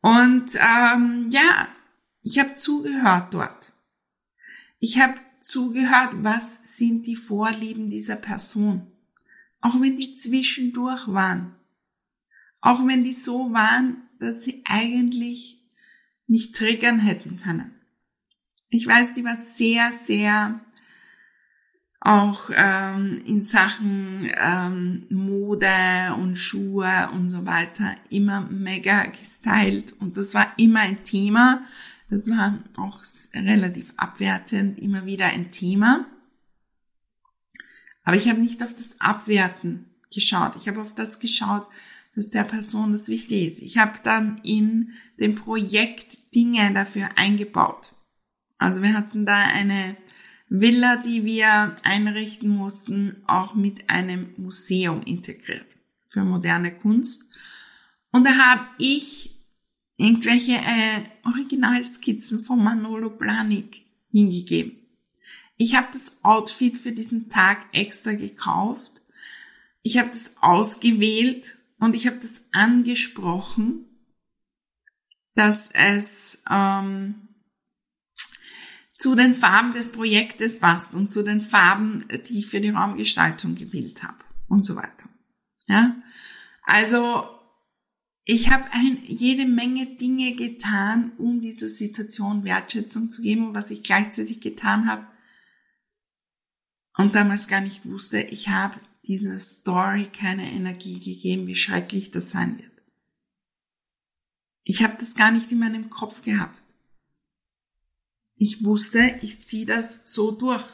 Und 0.00 0.54
ähm, 0.54 1.28
ja, 1.30 1.68
ich 2.22 2.38
habe 2.38 2.54
zugehört 2.54 3.34
dort. 3.34 3.72
Ich 4.80 5.00
habe 5.00 5.14
zugehört, 5.40 6.10
was 6.22 6.76
sind 6.76 7.06
die 7.06 7.16
Vorlieben 7.16 7.90
dieser 7.90 8.16
Person. 8.16 8.86
Auch 9.60 9.80
wenn 9.80 9.96
die 9.96 10.14
zwischendurch 10.14 11.08
waren. 11.08 11.54
Auch 12.60 12.86
wenn 12.86 13.04
die 13.04 13.12
so 13.12 13.52
waren, 13.52 14.08
dass 14.20 14.44
sie 14.44 14.62
eigentlich 14.66 15.62
mich 16.26 16.52
triggern 16.52 16.98
hätten 17.00 17.40
können. 17.40 17.74
Ich 18.68 18.86
weiß, 18.86 19.14
die 19.14 19.24
war 19.24 19.36
sehr, 19.36 19.92
sehr 19.92 20.60
auch 22.00 22.50
ähm, 22.54 23.20
in 23.26 23.42
Sachen 23.42 24.30
ähm, 24.36 25.06
Mode 25.10 25.66
und 26.16 26.36
Schuhe 26.36 27.10
und 27.12 27.28
so 27.30 27.44
weiter 27.44 27.94
immer 28.10 28.42
mega 28.42 29.06
gestylt 29.06 29.92
und 30.00 30.16
das 30.16 30.34
war 30.34 30.52
immer 30.56 30.80
ein 30.80 31.02
Thema. 31.02 31.64
Das 32.10 32.30
war 32.30 32.58
auch 32.76 33.00
relativ 33.34 33.92
abwertend 33.96 34.78
immer 34.78 35.04
wieder 35.04 35.26
ein 35.26 35.50
Thema. 35.50 36.06
Aber 38.04 38.16
ich 38.16 38.28
habe 38.28 38.40
nicht 38.40 38.62
auf 38.62 38.72
das 38.72 39.00
Abwerten 39.00 39.84
geschaut. 40.10 40.56
Ich 40.56 40.68
habe 40.68 40.80
auf 40.80 40.94
das 40.94 41.20
geschaut, 41.20 41.66
dass 42.14 42.30
der 42.30 42.44
Person 42.44 42.92
das 42.92 43.08
wichtig 43.08 43.52
ist. 43.52 43.62
Ich 43.62 43.76
habe 43.76 43.92
dann 44.02 44.40
in 44.42 44.92
dem 45.20 45.34
Projekt 45.34 46.34
Dinge 46.34 46.72
dafür 46.72 47.10
eingebaut. 47.16 47.94
Also 48.56 48.82
wir 48.82 48.94
hatten 48.94 49.26
da 49.26 49.36
eine 49.36 49.96
Villa, 50.48 50.96
die 50.96 51.24
wir 51.24 51.76
einrichten 51.82 52.48
mussten, 52.48 53.22
auch 53.26 53.54
mit 53.54 53.90
einem 53.90 54.30
Museum 54.36 55.02
integriert 55.02 55.76
für 56.06 56.24
moderne 56.24 56.74
Kunst. 56.74 57.30
Und 58.12 58.24
da 58.24 58.36
habe 58.36 58.66
ich 58.78 59.38
irgendwelche 59.98 60.52
äh, 60.52 61.02
Originalskizzen 61.24 62.42
von 62.42 62.62
Manolo 62.62 63.10
Blahnik 63.10 63.84
hingegeben. 64.10 64.78
Ich 65.58 65.74
habe 65.74 65.88
das 65.92 66.24
Outfit 66.24 66.78
für 66.78 66.92
diesen 66.92 67.28
Tag 67.28 67.66
extra 67.72 68.12
gekauft. 68.12 69.02
Ich 69.82 69.98
habe 69.98 70.08
das 70.08 70.36
ausgewählt 70.40 71.58
und 71.78 71.94
ich 71.94 72.06
habe 72.06 72.18
das 72.18 72.44
angesprochen, 72.52 73.84
dass 75.34 75.70
es 75.72 76.42
ähm, 76.50 77.27
zu 78.98 79.14
den 79.14 79.34
Farben 79.34 79.72
des 79.72 79.92
Projektes 79.92 80.58
passt 80.58 80.94
und 80.94 81.10
zu 81.10 81.22
den 81.22 81.40
Farben, 81.40 82.04
die 82.28 82.40
ich 82.40 82.48
für 82.48 82.60
die 82.60 82.70
Raumgestaltung 82.70 83.54
gewählt 83.54 84.02
habe 84.02 84.18
und 84.48 84.66
so 84.66 84.74
weiter. 84.74 85.08
Ja, 85.68 85.96
also 86.64 87.28
ich 88.24 88.50
habe 88.50 88.64
jede 89.06 89.46
Menge 89.46 89.86
Dinge 89.96 90.34
getan, 90.34 91.12
um 91.16 91.40
dieser 91.40 91.68
Situation 91.68 92.44
Wertschätzung 92.44 93.08
zu 93.08 93.22
geben. 93.22 93.48
Und 93.48 93.54
was 93.54 93.70
ich 93.70 93.82
gleichzeitig 93.82 94.40
getan 94.40 94.86
habe 94.86 95.06
und 96.96 97.14
damals 97.14 97.48
gar 97.48 97.62
nicht 97.62 97.86
wusste, 97.86 98.20
ich 98.20 98.48
habe 98.48 98.78
dieser 99.06 99.38
Story 99.38 100.06
keine 100.12 100.50
Energie 100.52 101.00
gegeben, 101.00 101.46
wie 101.46 101.54
schrecklich 101.54 102.10
das 102.10 102.30
sein 102.30 102.58
wird. 102.58 102.82
Ich 104.64 104.82
habe 104.82 104.96
das 104.98 105.14
gar 105.14 105.30
nicht 105.30 105.50
in 105.50 105.60
meinem 105.60 105.88
Kopf 105.88 106.22
gehabt. 106.22 106.62
Ich 108.38 108.64
wusste, 108.64 109.18
ich 109.20 109.46
ziehe 109.46 109.66
das 109.66 110.12
so 110.14 110.30
durch. 110.30 110.64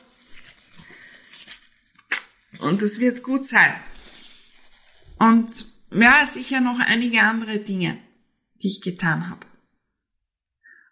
Und 2.61 2.83
es 2.83 3.00
wird 3.00 3.23
gut 3.23 3.47
sein. 3.47 3.75
Und 5.18 5.50
ja, 5.90 6.26
sicher 6.26 6.61
noch 6.61 6.78
einige 6.78 7.23
andere 7.23 7.59
Dinge, 7.59 7.97
die 8.62 8.68
ich 8.68 8.80
getan 8.83 9.28
habe. 9.28 9.47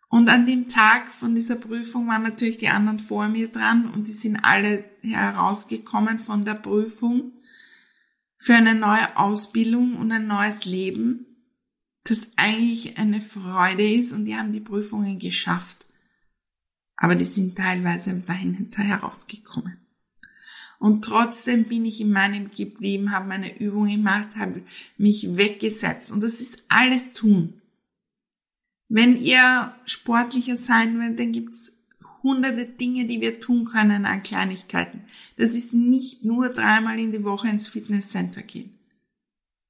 Und 0.08 0.28
an 0.28 0.46
dem 0.46 0.68
Tag 0.68 1.10
von 1.10 1.34
dieser 1.34 1.56
Prüfung 1.56 2.06
waren 2.08 2.22
natürlich 2.22 2.58
die 2.58 2.68
anderen 2.68 3.00
vor 3.00 3.28
mir 3.28 3.48
dran 3.48 3.88
und 3.90 4.08
die 4.08 4.12
sind 4.12 4.36
alle 4.44 4.84
herausgekommen 5.02 6.18
von 6.18 6.44
der 6.44 6.54
Prüfung 6.54 7.32
für 8.38 8.54
eine 8.54 8.74
neue 8.74 9.16
Ausbildung 9.16 9.96
und 9.96 10.12
ein 10.12 10.26
neues 10.26 10.64
Leben, 10.64 11.26
das 12.04 12.32
eigentlich 12.36 12.98
eine 12.98 13.22
Freude 13.22 13.90
ist 13.90 14.12
und 14.12 14.26
die 14.26 14.36
haben 14.36 14.52
die 14.52 14.60
Prüfungen 14.60 15.18
geschafft. 15.18 15.81
Aber 17.02 17.16
die 17.16 17.24
sind 17.24 17.56
teilweise 17.56 18.22
weinend 18.28 18.78
herausgekommen. 18.78 19.76
Und 20.78 21.04
trotzdem 21.04 21.64
bin 21.64 21.84
ich 21.84 22.00
in 22.00 22.12
meinem 22.12 22.48
geblieben, 22.48 23.10
habe 23.10 23.26
meine 23.26 23.58
Übungen 23.58 23.96
gemacht, 23.96 24.28
habe 24.36 24.62
mich 24.98 25.36
weggesetzt. 25.36 26.12
Und 26.12 26.20
das 26.22 26.40
ist 26.40 26.62
alles 26.68 27.12
tun. 27.12 27.54
Wenn 28.88 29.20
ihr 29.20 29.74
sportlicher 29.84 30.56
sein 30.56 30.96
wollt, 31.00 31.18
dann 31.18 31.32
gibt's 31.32 31.72
hunderte 32.22 32.66
Dinge, 32.66 33.08
die 33.08 33.20
wir 33.20 33.40
tun 33.40 33.64
können 33.64 34.06
an 34.06 34.22
Kleinigkeiten. 34.22 35.00
Das 35.36 35.54
ist 35.54 35.74
nicht 35.74 36.24
nur 36.24 36.50
dreimal 36.50 37.00
in 37.00 37.10
die 37.10 37.24
Woche 37.24 37.48
ins 37.48 37.66
Fitnesscenter 37.66 38.42
gehen. 38.42 38.78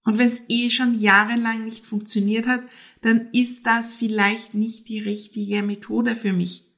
Und 0.05 0.19
wenn 0.19 0.29
es 0.29 0.51
eh 0.51 0.69
schon 0.69 1.01
jahrelang 1.01 1.65
nicht 1.65 1.87
funktioniert 1.87 2.47
hat, 2.47 2.61
dann 3.01 3.29
ist 3.33 3.65
das 3.65 3.95
vielleicht 3.95 4.53
nicht 4.53 4.91
die 4.91 5.01
richtige 5.01 5.63
Methode 5.63 6.15
für 6.15 6.35
mich, 6.35 6.72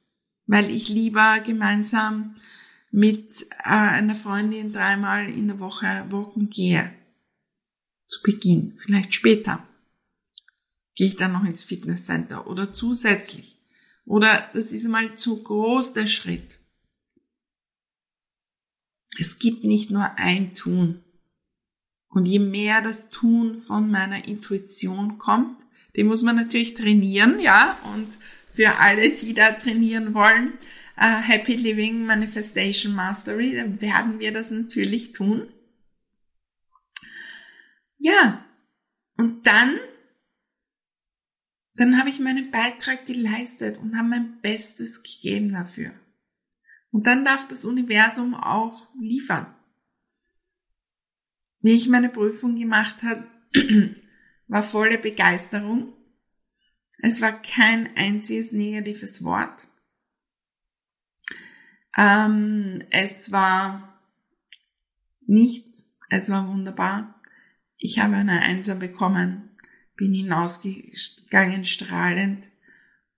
weil 0.47 0.69
ich 0.69 0.89
lieber 0.89 1.39
gemeinsam 1.39 2.35
mit 2.91 3.47
äh, 3.63 3.69
einer 3.69 4.15
Freundin 4.15 4.71
dreimal 4.71 5.29
in 5.29 5.47
der 5.47 5.59
Woche 5.59 6.05
walken 6.09 6.49
gehe. 6.49 6.91
Zu 8.07 8.21
Beginn, 8.21 8.77
vielleicht 8.81 9.13
später 9.13 9.67
gehe 10.95 11.07
ich 11.07 11.17
dann 11.17 11.33
noch 11.33 11.43
ins 11.43 11.63
Fitnesscenter 11.63 12.47
oder 12.47 12.71
zusätzlich. 12.71 13.59
Oder 14.05 14.49
das 14.53 14.71
ist 14.71 14.87
mal 14.87 15.15
zu 15.15 15.43
groß 15.43 15.93
der 15.93 16.07
Schritt. 16.07 16.59
Es 19.19 19.39
gibt 19.39 19.63
nicht 19.63 19.91
nur 19.91 20.17
ein 20.17 20.53
Tun. 20.53 21.03
Und 22.07 22.27
je 22.27 22.39
mehr 22.39 22.81
das 22.81 23.09
Tun 23.09 23.57
von 23.57 23.91
meiner 23.91 24.27
Intuition 24.27 25.17
kommt, 25.17 25.59
den 25.95 26.07
muss 26.07 26.23
man 26.23 26.35
natürlich 26.35 26.73
trainieren, 26.73 27.39
ja. 27.39 27.77
Und 27.93 28.07
für 28.55 28.77
alle, 28.77 29.09
die 29.11 29.33
da 29.33 29.51
trainieren 29.51 30.13
wollen, 30.13 30.53
uh, 30.97 31.21
Happy 31.21 31.55
Living 31.55 32.05
Manifestation 32.05 32.93
Mastery, 32.95 33.55
dann 33.55 33.81
werden 33.81 34.19
wir 34.19 34.31
das 34.31 34.51
natürlich 34.51 35.11
tun. 35.11 35.47
Ja. 37.97 38.45
Und 39.17 39.47
dann 39.47 39.79
dann 41.75 41.99
habe 41.99 42.09
ich 42.09 42.19
meinen 42.19 42.51
Beitrag 42.51 43.05
geleistet 43.05 43.77
und 43.79 43.97
habe 43.97 44.07
mein 44.07 44.39
Bestes 44.41 45.03
gegeben 45.03 45.51
dafür. 45.51 45.91
Und 46.91 47.05
dann 47.05 47.25
darf 47.25 47.47
das 47.49 47.65
Universum 47.65 48.33
auch 48.33 48.87
liefern. 48.97 49.53
Wie 51.59 51.73
ich 51.73 51.89
meine 51.89 52.09
Prüfung 52.09 52.55
gemacht 52.55 53.03
habe, 53.03 53.27
war 54.47 54.63
volle 54.63 54.97
Begeisterung. 54.97 55.93
Es 56.99 57.21
war 57.21 57.41
kein 57.41 57.89
einziges 57.95 58.51
negatives 58.51 59.23
Wort. 59.23 59.67
Ähm, 61.97 62.83
es 62.89 63.31
war 63.31 63.99
nichts. 65.25 65.97
Es 66.09 66.29
war 66.29 66.47
wunderbar. 66.47 67.21
Ich 67.77 67.99
habe 67.99 68.15
eine 68.15 68.41
Einser 68.41 68.75
bekommen 68.75 69.55
bin 69.95 70.13
hinausgegangen 70.13 71.65
strahlend 71.65 72.49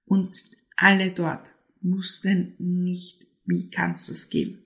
und 0.06 0.36
alle 0.76 1.12
dort 1.12 1.54
wussten 1.82 2.56
nicht, 2.60 3.28
wie 3.46 3.70
kannst 3.70 4.10
du 4.10 4.14
es 4.14 4.30
geben. 4.30 4.64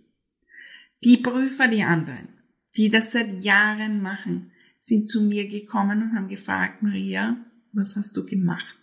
Die 1.03 1.17
Prüfer, 1.17 1.67
die 1.67 1.83
anderen, 1.83 2.27
die 2.75 2.89
das 2.89 3.11
seit 3.11 3.43
Jahren 3.43 4.01
machen, 4.01 4.51
sind 4.79 5.09
zu 5.09 5.23
mir 5.23 5.47
gekommen 5.47 6.01
und 6.01 6.15
haben 6.15 6.27
gefragt, 6.27 6.81
Maria, 6.81 7.37
was 7.71 7.95
hast 7.95 8.17
du 8.17 8.25
gemacht? 8.25 8.77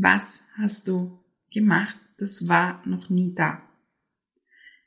Was 0.00 0.42
hast 0.56 0.86
du 0.86 1.18
gemacht? 1.52 1.98
Das 2.18 2.46
war 2.48 2.82
noch 2.86 3.10
nie 3.10 3.34
da. 3.34 3.62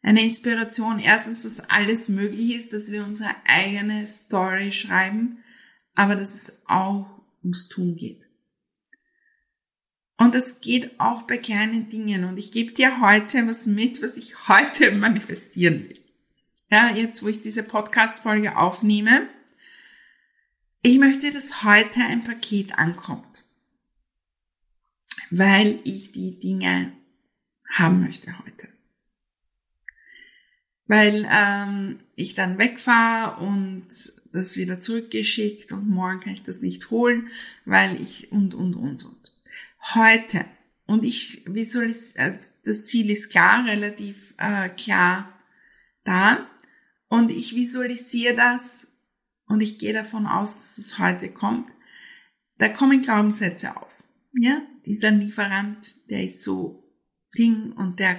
Eine 0.02 0.24
Inspiration, 0.24 1.00
erstens, 1.00 1.44
dass 1.44 1.70
alles 1.70 2.10
möglich 2.10 2.56
ist, 2.56 2.74
dass 2.74 2.92
wir 2.92 3.04
unsere 3.04 3.36
eigene 3.46 4.08
Story 4.08 4.72
schreiben, 4.72 5.44
aber 5.96 6.16
dass 6.16 6.36
es 6.36 6.64
auch 6.66 7.22
ums 7.44 7.68
Tun 7.68 7.96
geht. 7.96 8.28
Und 10.18 10.34
es 10.34 10.62
geht 10.62 11.00
auch 11.00 11.24
bei 11.24 11.38
kleinen 11.38 11.90
Dingen. 11.90 12.24
Und 12.24 12.38
ich 12.38 12.52
gebe 12.52 12.72
dir 12.72 13.02
heute 13.02 13.48
was 13.48 13.66
mit, 13.66 14.02
was 14.02 14.18
ich 14.18 14.48
heute 14.48 14.92
manifestieren 14.96 15.90
will. 15.90 16.00
Ja, 16.70 16.90
jetzt, 16.92 17.24
wo 17.24 17.28
ich 17.28 17.42
diese 17.42 17.64
Podcast-Folge 17.64 18.56
aufnehme. 18.56 19.28
Ich 20.84 20.98
möchte, 21.00 21.32
dass 21.32 21.64
heute 21.64 22.00
ein 22.00 22.24
Paket 22.24 22.78
ankommt. 22.80 23.51
Weil 25.32 25.80
ich 25.84 26.12
die 26.12 26.40
Dinge 26.40 26.92
haben 27.70 28.02
möchte 28.02 28.38
heute. 28.40 28.68
Weil 30.88 31.26
ähm, 31.32 32.00
ich 32.16 32.36
dann 32.36 32.58
wegfahre 32.58 33.42
und 33.44 33.88
das 34.34 34.58
wieder 34.58 34.82
zurückgeschickt 34.82 35.72
und 35.72 35.90
morgen 35.90 36.20
kann 36.20 36.34
ich 36.34 36.44
das 36.44 36.62
nicht 36.62 36.90
holen, 36.92 37.30
weil 37.66 38.00
ich 38.00 38.32
und, 38.32 38.54
und, 38.54 38.76
und, 38.76 39.06
und. 39.06 39.34
Heute, 39.96 40.46
und 40.86 41.06
ich 41.06 41.44
visualisiere, 41.46 42.28
äh, 42.28 42.38
das 42.66 42.86
Ziel 42.86 43.10
ist 43.10 43.32
klar, 43.32 43.66
relativ 43.66 44.34
äh, 44.38 44.70
klar 44.70 45.32
da, 46.04 46.46
und 47.08 47.32
ich 47.32 47.56
visualisiere 47.56 48.36
das 48.36 48.88
und 49.46 49.62
ich 49.62 49.80
gehe 49.80 49.94
davon 49.94 50.28
aus, 50.28 50.56
dass 50.56 50.78
es 50.78 51.00
heute 51.00 51.30
kommt. 51.30 51.70
Da 52.58 52.70
kommen 52.70 53.02
Glaubenssätze 53.02 53.76
auf. 53.76 54.04
Ja, 54.34 54.62
dieser 54.86 55.12
Lieferant, 55.12 55.96
der 56.10 56.26
ist 56.26 56.44
so 56.44 56.84
Ding 57.38 57.72
und 57.74 58.00
der, 58.00 58.18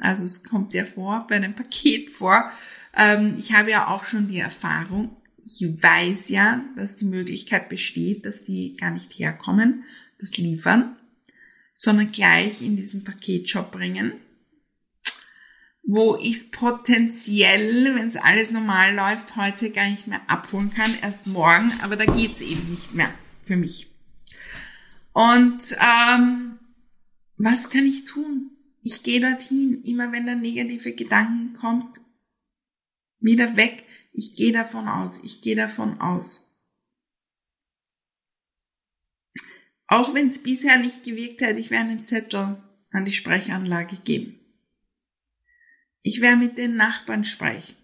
also 0.00 0.24
es 0.24 0.44
kommt 0.44 0.74
ja 0.74 0.84
vor, 0.84 1.26
bei 1.28 1.36
einem 1.36 1.54
Paket 1.54 2.10
vor. 2.10 2.50
Ähm, 2.96 3.34
ich 3.38 3.52
habe 3.52 3.70
ja 3.70 3.88
auch 3.88 4.04
schon 4.04 4.28
die 4.28 4.38
Erfahrung, 4.38 5.16
ich 5.38 5.60
weiß 5.60 6.30
ja, 6.30 6.64
dass 6.76 6.96
die 6.96 7.04
Möglichkeit 7.04 7.68
besteht, 7.68 8.24
dass 8.24 8.44
die 8.44 8.76
gar 8.76 8.90
nicht 8.90 9.12
herkommen, 9.12 9.84
das 10.18 10.36
liefern, 10.36 10.96
sondern 11.74 12.12
gleich 12.12 12.62
in 12.62 12.76
diesen 12.76 13.04
Paketshop 13.04 13.70
bringen, 13.72 14.12
wo 15.82 16.16
ich 16.16 16.36
es 16.36 16.50
potenziell, 16.50 17.94
wenn 17.94 18.08
es 18.08 18.16
alles 18.16 18.52
normal 18.52 18.94
läuft, 18.94 19.36
heute 19.36 19.70
gar 19.70 19.90
nicht 19.90 20.06
mehr 20.06 20.22
abholen 20.28 20.72
kann, 20.72 20.90
erst 21.02 21.26
morgen, 21.26 21.70
aber 21.82 21.96
da 21.96 22.06
geht's 22.06 22.40
eben 22.40 22.70
nicht 22.70 22.94
mehr 22.94 23.10
für 23.38 23.56
mich. 23.56 23.93
Und 25.14 25.76
ähm, 25.80 26.58
was 27.36 27.70
kann 27.70 27.86
ich 27.86 28.04
tun? 28.04 28.50
Ich 28.82 29.04
gehe 29.04 29.20
dorthin, 29.20 29.82
immer 29.84 30.10
wenn 30.12 30.26
der 30.26 30.34
negative 30.34 30.92
Gedanken 30.92 31.56
kommt, 31.56 31.98
wieder 33.20 33.56
weg, 33.56 33.84
ich 34.12 34.36
gehe 34.36 34.52
davon 34.52 34.88
aus, 34.88 35.22
ich 35.22 35.40
gehe 35.40 35.56
davon 35.56 36.00
aus. 36.00 36.50
Auch 39.86 40.14
wenn 40.14 40.26
es 40.26 40.42
bisher 40.42 40.78
nicht 40.78 41.04
gewirkt 41.04 41.40
hätte, 41.40 41.60
ich 41.60 41.70
werde 41.70 41.90
einen 41.90 42.06
Zettel 42.06 42.56
an 42.90 43.04
die 43.04 43.12
Sprechanlage 43.12 43.96
geben. 43.98 44.40
Ich 46.02 46.20
werde 46.20 46.38
mit 46.38 46.58
den 46.58 46.76
Nachbarn 46.76 47.24
sprechen, 47.24 47.76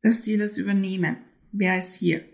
dass 0.00 0.24
sie 0.24 0.38
das 0.38 0.56
übernehmen. 0.56 1.18
Wer 1.52 1.78
ist 1.78 1.96
hier? 1.96 2.24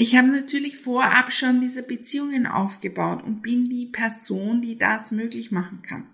Ich 0.00 0.16
habe 0.16 0.28
natürlich 0.28 0.78
vorab 0.78 1.30
schon 1.30 1.60
diese 1.60 1.82
Beziehungen 1.82 2.46
aufgebaut 2.46 3.22
und 3.22 3.42
bin 3.42 3.68
die 3.68 3.84
Person, 3.84 4.62
die 4.62 4.78
das 4.78 5.10
möglich 5.10 5.50
machen 5.50 5.82
kann. 5.82 6.08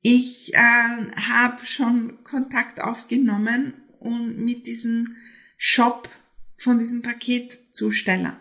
Ich 0.00 0.54
äh, 0.54 0.58
habe 0.58 1.66
schon 1.66 2.22
Kontakt 2.22 2.80
aufgenommen 2.80 3.74
und 3.98 4.38
mit 4.38 4.68
diesem 4.68 5.16
Shop 5.56 6.08
von 6.56 6.78
diesem 6.78 7.02
Paketzusteller. 7.02 8.40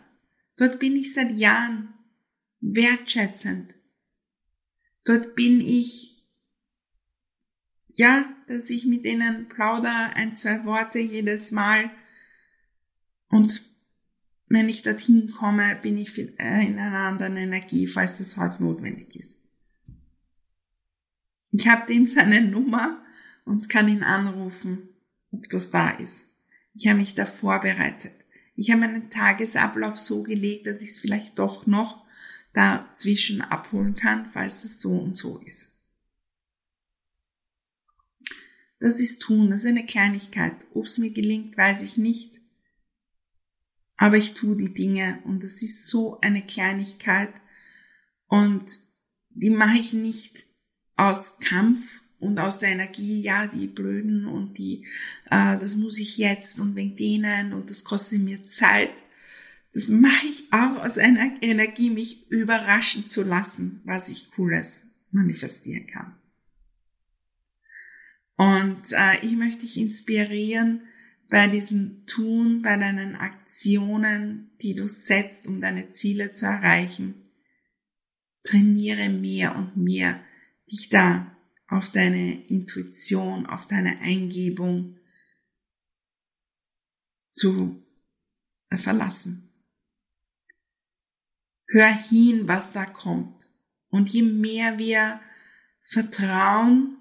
Dort 0.57 0.77
bin 0.77 0.95
ich 0.95 1.15
seit 1.15 1.31
Jahren 1.31 1.95
wertschätzend. 2.59 3.73
Dort 5.03 5.33
bin 5.33 5.59
ich, 5.59 6.27
ja, 7.95 8.23
dass 8.51 8.69
ich 8.69 8.85
mit 8.85 9.05
denen 9.05 9.47
plauder 9.49 10.11
ein, 10.15 10.35
zwei 10.35 10.63
Worte 10.65 10.99
jedes 10.99 11.51
Mal 11.51 11.89
und 13.29 13.71
wenn 14.47 14.67
ich 14.67 14.83
dorthin 14.83 15.31
komme, 15.31 15.77
bin 15.81 15.97
ich 15.97 16.17
in 16.17 16.37
einer 16.37 16.99
anderen 16.99 17.37
Energie, 17.37 17.87
falls 17.87 18.17
das 18.17 18.35
heute 18.35 18.61
notwendig 18.61 19.15
ist. 19.15 19.47
Ich 21.51 21.67
habe 21.69 21.85
dem 21.91 22.05
seine 22.05 22.41
Nummer 22.41 23.01
und 23.45 23.69
kann 23.69 23.87
ihn 23.87 24.03
anrufen, 24.03 24.89
ob 25.31 25.47
das 25.49 25.71
da 25.71 25.91
ist. 25.91 26.31
Ich 26.73 26.87
habe 26.87 26.99
mich 26.99 27.15
da 27.15 27.25
vorbereitet. 27.25 28.13
Ich 28.57 28.71
habe 28.71 28.81
meinen 28.81 29.09
Tagesablauf 29.09 29.97
so 29.97 30.23
gelegt, 30.23 30.67
dass 30.67 30.81
ich 30.81 30.89
es 30.91 30.99
vielleicht 30.99 31.39
doch 31.39 31.65
noch 31.65 32.05
dazwischen 32.53 33.41
abholen 33.41 33.95
kann, 33.95 34.29
falls 34.33 34.65
es 34.65 34.81
so 34.81 34.91
und 34.91 35.15
so 35.15 35.39
ist. 35.39 35.70
Das 38.81 38.99
ist 38.99 39.21
tun, 39.21 39.51
das 39.51 39.59
ist 39.59 39.67
eine 39.67 39.85
Kleinigkeit. 39.85 40.55
Ob 40.73 40.87
es 40.87 40.97
mir 40.97 41.11
gelingt, 41.11 41.55
weiß 41.55 41.83
ich 41.83 41.97
nicht. 41.97 42.41
Aber 43.95 44.17
ich 44.17 44.33
tue 44.33 44.57
die 44.57 44.73
Dinge 44.73 45.19
und 45.23 45.43
das 45.43 45.61
ist 45.61 45.85
so 45.85 46.19
eine 46.21 46.41
Kleinigkeit 46.41 47.31
und 48.25 48.65
die 49.29 49.51
mache 49.51 49.77
ich 49.77 49.93
nicht 49.93 50.47
aus 50.97 51.37
Kampf 51.39 52.01
und 52.19 52.39
aus 52.39 52.57
der 52.57 52.69
Energie, 52.69 53.21
ja, 53.21 53.45
die 53.45 53.67
Blöden 53.67 54.25
und 54.25 54.57
die, 54.57 54.87
äh, 55.29 55.59
das 55.59 55.75
muss 55.75 55.99
ich 55.99 56.17
jetzt 56.17 56.59
und 56.59 56.75
wegen 56.75 56.95
denen 56.95 57.53
und 57.53 57.69
das 57.69 57.83
kostet 57.83 58.21
mir 58.21 58.41
Zeit. 58.41 58.93
Das 59.73 59.89
mache 59.89 60.25
ich 60.25 60.51
auch 60.51 60.83
aus 60.83 60.97
einer 60.97 61.31
Energie, 61.43 61.91
mich 61.91 62.31
überraschen 62.31 63.07
zu 63.09 63.21
lassen, 63.21 63.81
was 63.85 64.09
ich 64.09 64.31
Cooles 64.31 64.87
manifestieren 65.11 65.85
kann. 65.85 66.15
Und 68.41 68.91
äh, 68.93 69.23
ich 69.23 69.33
möchte 69.33 69.61
dich 69.61 69.77
inspirieren, 69.77 70.81
bei 71.29 71.47
diesem 71.47 72.07
Tun, 72.07 72.63
bei 72.63 72.75
deinen 72.75 73.15
Aktionen, 73.15 74.49
die 74.63 74.73
du 74.73 74.87
setzt, 74.87 75.45
um 75.45 75.61
deine 75.61 75.91
Ziele 75.91 76.31
zu 76.31 76.47
erreichen. 76.47 77.31
Trainiere 78.41 79.09
mehr 79.09 79.55
und 79.55 79.77
mehr 79.77 80.19
dich 80.71 80.89
da 80.89 81.37
auf 81.67 81.91
deine 81.91 82.43
Intuition, 82.47 83.45
auf 83.45 83.67
deine 83.67 83.99
Eingebung 83.99 84.97
zu 87.31 87.85
verlassen. 88.71 89.53
Hör 91.67 91.93
hin, 92.09 92.47
was 92.47 92.71
da 92.71 92.87
kommt. 92.87 93.49
Und 93.89 94.09
je 94.09 94.23
mehr 94.23 94.79
wir 94.79 95.21
vertrauen, 95.83 96.97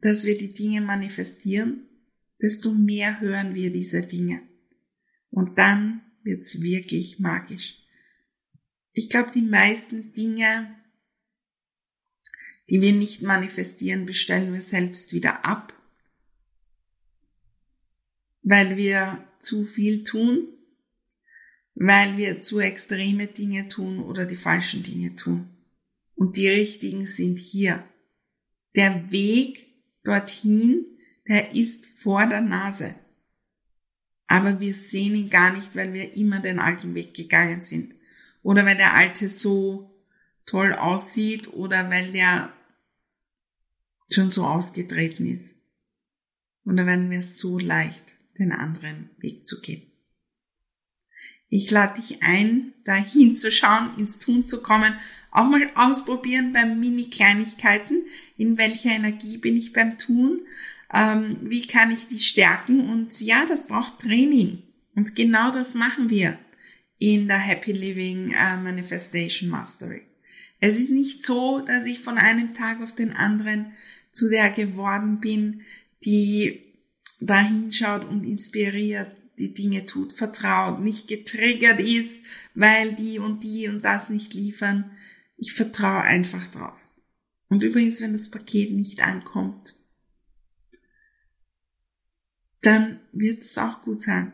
dass 0.00 0.24
wir 0.24 0.38
die 0.38 0.52
Dinge 0.52 0.80
manifestieren, 0.80 1.88
desto 2.40 2.72
mehr 2.72 3.20
hören 3.20 3.54
wir 3.54 3.72
diese 3.72 4.02
Dinge. 4.02 4.42
Und 5.30 5.58
dann 5.58 6.02
wird's 6.22 6.60
wirklich 6.60 7.18
magisch. 7.18 7.82
Ich 8.92 9.10
glaube, 9.10 9.30
die 9.32 9.42
meisten 9.42 10.12
Dinge, 10.12 10.74
die 12.70 12.80
wir 12.80 12.92
nicht 12.92 13.22
manifestieren, 13.22 14.06
bestellen 14.06 14.52
wir 14.52 14.62
selbst 14.62 15.12
wieder 15.12 15.44
ab, 15.44 15.72
weil 18.42 18.76
wir 18.76 19.24
zu 19.40 19.64
viel 19.64 20.04
tun, 20.04 20.48
weil 21.74 22.16
wir 22.16 22.42
zu 22.42 22.58
extreme 22.58 23.28
Dinge 23.28 23.68
tun 23.68 24.00
oder 24.00 24.24
die 24.24 24.36
falschen 24.36 24.82
Dinge 24.82 25.14
tun. 25.14 25.48
Und 26.14 26.36
die 26.36 26.48
richtigen 26.48 27.06
sind 27.06 27.38
hier. 27.38 27.84
Der 28.74 29.12
Weg 29.12 29.67
dorthin 30.04 30.86
er 31.28 31.54
ist 31.54 31.84
vor 31.84 32.26
der 32.26 32.40
Nase. 32.40 32.94
Aber 34.26 34.60
wir 34.60 34.72
sehen 34.72 35.14
ihn 35.14 35.30
gar 35.30 35.52
nicht, 35.52 35.76
weil 35.76 35.92
wir 35.92 36.14
immer 36.16 36.40
den 36.40 36.58
alten 36.58 36.94
Weg 36.94 37.14
gegangen 37.14 37.62
sind. 37.62 37.94
Oder 38.42 38.64
weil 38.64 38.76
der 38.76 38.94
alte 38.94 39.28
so 39.28 39.94
toll 40.46 40.72
aussieht 40.72 41.48
oder 41.52 41.90
weil 41.90 42.12
der 42.12 42.52
schon 44.10 44.30
so 44.30 44.44
ausgetreten 44.44 45.26
ist. 45.26 45.64
Und 46.64 46.78
da 46.78 46.86
werden 46.86 47.10
wir 47.10 47.22
so 47.22 47.58
leicht, 47.58 48.14
den 48.38 48.52
anderen 48.52 49.10
Weg 49.18 49.46
zu 49.46 49.60
gehen. 49.60 49.87
Ich 51.50 51.70
lade 51.70 52.00
dich 52.00 52.22
ein, 52.22 52.72
da 52.84 52.94
hinzuschauen, 52.94 53.90
ins 53.96 54.18
Tun 54.18 54.44
zu 54.44 54.62
kommen, 54.62 54.92
auch 55.30 55.48
mal 55.48 55.70
ausprobieren 55.74 56.52
bei 56.52 56.64
Mini-Kleinigkeiten, 56.64 58.02
in 58.36 58.58
welcher 58.58 58.90
Energie 58.90 59.38
bin 59.38 59.56
ich 59.56 59.72
beim 59.72 59.98
Tun, 59.98 60.40
ähm, 60.92 61.36
wie 61.42 61.66
kann 61.66 61.90
ich 61.90 62.08
die 62.08 62.18
stärken? 62.18 62.88
Und 62.88 63.20
ja, 63.20 63.44
das 63.46 63.66
braucht 63.66 64.00
Training. 64.00 64.62
Und 64.94 65.14
genau 65.14 65.50
das 65.52 65.74
machen 65.74 66.10
wir 66.10 66.38
in 66.98 67.28
der 67.28 67.38
Happy 67.38 67.72
Living 67.72 68.32
äh, 68.32 68.56
Manifestation 68.56 69.50
Mastery. 69.50 70.02
Es 70.60 70.78
ist 70.78 70.90
nicht 70.90 71.24
so, 71.24 71.60
dass 71.60 71.86
ich 71.86 72.00
von 72.00 72.18
einem 72.18 72.54
Tag 72.54 72.82
auf 72.82 72.94
den 72.94 73.12
anderen 73.12 73.72
zu 74.10 74.28
der 74.28 74.50
geworden 74.50 75.20
bin, 75.20 75.62
die 76.04 76.62
da 77.20 77.40
hinschaut 77.40 78.04
und 78.08 78.24
inspiriert, 78.24 79.10
die 79.38 79.54
Dinge 79.54 79.86
tut, 79.86 80.12
vertraut, 80.12 80.80
nicht 80.80 81.08
getriggert 81.08 81.80
ist, 81.80 82.22
weil 82.54 82.94
die 82.94 83.18
und 83.18 83.42
die 83.44 83.68
und 83.68 83.84
das 83.84 84.10
nicht 84.10 84.34
liefern. 84.34 84.90
Ich 85.36 85.52
vertraue 85.52 86.02
einfach 86.02 86.46
drauf. 86.48 86.90
Und 87.48 87.62
übrigens, 87.62 88.00
wenn 88.00 88.12
das 88.12 88.30
Paket 88.30 88.72
nicht 88.72 89.00
ankommt, 89.00 89.74
dann 92.60 93.00
wird 93.12 93.42
es 93.42 93.56
auch 93.56 93.82
gut 93.82 94.02
sein. 94.02 94.32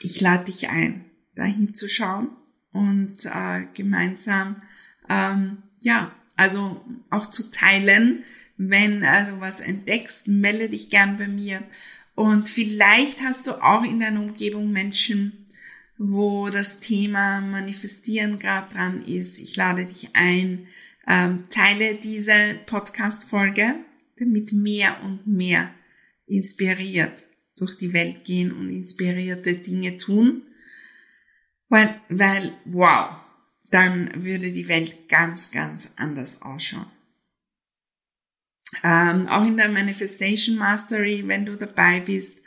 Ich 0.00 0.20
lade 0.20 0.46
dich 0.46 0.68
ein, 0.68 1.04
dahin 1.34 1.74
zu 1.74 1.88
schauen 1.88 2.36
und 2.72 3.24
äh, 3.24 3.66
gemeinsam, 3.72 4.62
ähm, 5.08 5.62
ja, 5.80 6.12
also 6.36 6.84
auch 7.10 7.26
zu 7.26 7.50
teilen. 7.50 8.24
Wenn 8.56 9.04
also 9.04 9.40
was 9.40 9.60
entdeckst, 9.60 10.28
melde 10.28 10.68
dich 10.68 10.90
gern 10.90 11.18
bei 11.18 11.28
mir. 11.28 11.62
Und 12.14 12.48
vielleicht 12.48 13.20
hast 13.22 13.46
du 13.46 13.62
auch 13.62 13.84
in 13.84 14.00
deiner 14.00 14.20
Umgebung 14.20 14.70
Menschen, 14.70 15.46
wo 15.98 16.50
das 16.50 16.80
Thema 16.80 17.40
Manifestieren 17.40 18.38
gerade 18.38 18.74
dran 18.74 19.02
ist. 19.02 19.38
Ich 19.40 19.56
lade 19.56 19.86
dich 19.86 20.10
ein, 20.14 20.66
ähm, 21.06 21.44
teile 21.48 21.94
diese 21.94 22.32
Podcast-Folge 22.66 23.76
damit 24.18 24.52
mehr 24.52 25.02
und 25.04 25.26
mehr 25.26 25.70
inspiriert 26.26 27.24
durch 27.56 27.76
die 27.76 27.92
Welt 27.92 28.24
gehen 28.24 28.52
und 28.52 28.70
inspirierte 28.70 29.54
Dinge 29.54 29.98
tun. 29.98 30.42
Weil, 31.68 31.94
weil, 32.08 32.52
wow, 32.64 33.10
dann 33.70 34.10
würde 34.22 34.52
die 34.52 34.68
Welt 34.68 35.08
ganz, 35.08 35.50
ganz 35.50 35.94
anders 35.96 36.42
ausschauen. 36.42 36.90
Ähm, 38.82 39.28
auch 39.28 39.46
in 39.46 39.56
der 39.56 39.68
Manifestation 39.68 40.56
Mastery, 40.56 41.24
wenn 41.26 41.44
du 41.44 41.56
dabei 41.56 42.00
bist, 42.00 42.40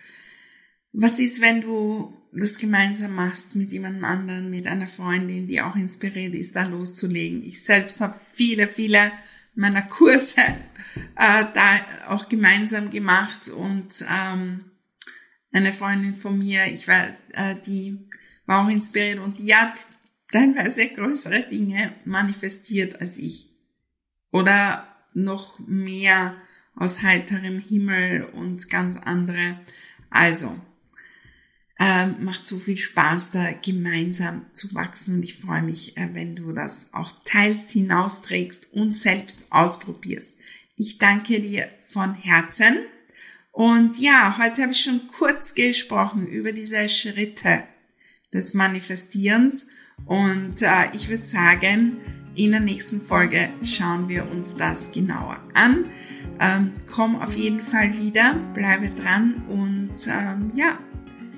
was 0.91 1.19
ist, 1.19 1.41
wenn 1.41 1.61
du 1.61 2.13
das 2.31 2.57
gemeinsam 2.57 3.15
machst 3.15 3.55
mit 3.55 3.71
jemand 3.71 4.03
anderen, 4.03 4.49
mit 4.49 4.67
einer 4.67 4.87
Freundin, 4.87 5.47
die 5.47 5.61
auch 5.61 5.75
inspiriert 5.75 6.33
ist, 6.33 6.55
da 6.55 6.63
loszulegen. 6.63 7.43
Ich 7.43 7.63
selbst 7.63 8.01
habe 8.01 8.19
viele, 8.33 8.67
viele 8.67 9.11
meiner 9.55 9.83
Kurse 9.83 10.41
äh, 10.41 11.45
da 11.53 11.79
auch 12.09 12.27
gemeinsam 12.27 12.91
gemacht 12.91 13.49
und 13.49 14.05
ähm, 14.09 14.65
eine 15.51 15.71
Freundin 15.71 16.15
von 16.15 16.37
mir, 16.37 16.65
ich 16.65 16.87
war, 16.87 17.07
äh, 17.31 17.55
die 17.65 18.09
war 18.45 18.65
auch 18.65 18.69
inspiriert 18.69 19.19
und 19.19 19.39
die 19.39 19.55
hat 19.55 19.73
teilweise 20.31 20.89
größere 20.89 21.43
Dinge 21.49 21.93
manifestiert 22.03 22.99
als 22.99 23.17
ich. 23.17 23.49
Oder 24.31 24.94
noch 25.15 25.59
mehr 25.59 26.35
aus 26.75 27.01
heiterem 27.01 27.59
Himmel 27.59 28.23
und 28.23 28.69
ganz 28.69 28.97
andere. 28.97 29.59
Also, 30.09 30.55
ähm, 31.77 32.23
macht 32.23 32.45
so 32.45 32.57
viel 32.57 32.77
Spaß, 32.77 33.31
da 33.31 33.51
gemeinsam 33.51 34.45
zu 34.53 34.73
wachsen. 34.75 35.15
Und 35.15 35.23
ich 35.23 35.37
freue 35.37 35.61
mich, 35.61 35.97
äh, 35.97 36.09
wenn 36.13 36.35
du 36.35 36.53
das 36.53 36.93
auch 36.93 37.11
teilst, 37.25 37.71
hinausträgst 37.71 38.73
und 38.73 38.91
selbst 38.91 39.47
ausprobierst. 39.49 40.33
Ich 40.77 40.97
danke 40.97 41.41
dir 41.41 41.69
von 41.87 42.13
Herzen. 42.13 42.77
Und 43.51 43.99
ja, 43.99 44.37
heute 44.37 44.63
habe 44.63 44.73
ich 44.73 44.81
schon 44.81 45.07
kurz 45.07 45.53
gesprochen 45.53 46.27
über 46.27 46.51
diese 46.51 46.87
Schritte 46.89 47.63
des 48.33 48.53
Manifestierens. 48.53 49.69
Und 50.05 50.61
äh, 50.61 50.89
ich 50.93 51.09
würde 51.09 51.23
sagen, 51.23 51.97
in 52.35 52.51
der 52.51 52.59
nächsten 52.59 53.01
Folge 53.01 53.49
schauen 53.63 54.09
wir 54.09 54.29
uns 54.31 54.55
das 54.55 54.91
genauer 54.91 55.37
an. 55.53 55.85
Ähm, 56.39 56.73
komm 56.91 57.21
auf 57.21 57.35
jeden 57.35 57.61
Fall 57.61 57.97
wieder, 57.97 58.35
bleibe 58.53 58.89
dran 58.89 59.43
und 59.47 59.93
ähm, 60.07 60.51
ja, 60.53 60.77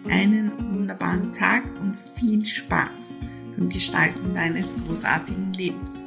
einen 0.10 0.51
wunderbaren 0.73 1.31
Tag 1.31 1.63
und 1.81 1.97
viel 2.19 2.43
Spaß 2.43 3.13
beim 3.57 3.69
Gestalten 3.69 4.33
deines 4.33 4.77
großartigen 4.86 5.53
Lebens. 5.53 6.03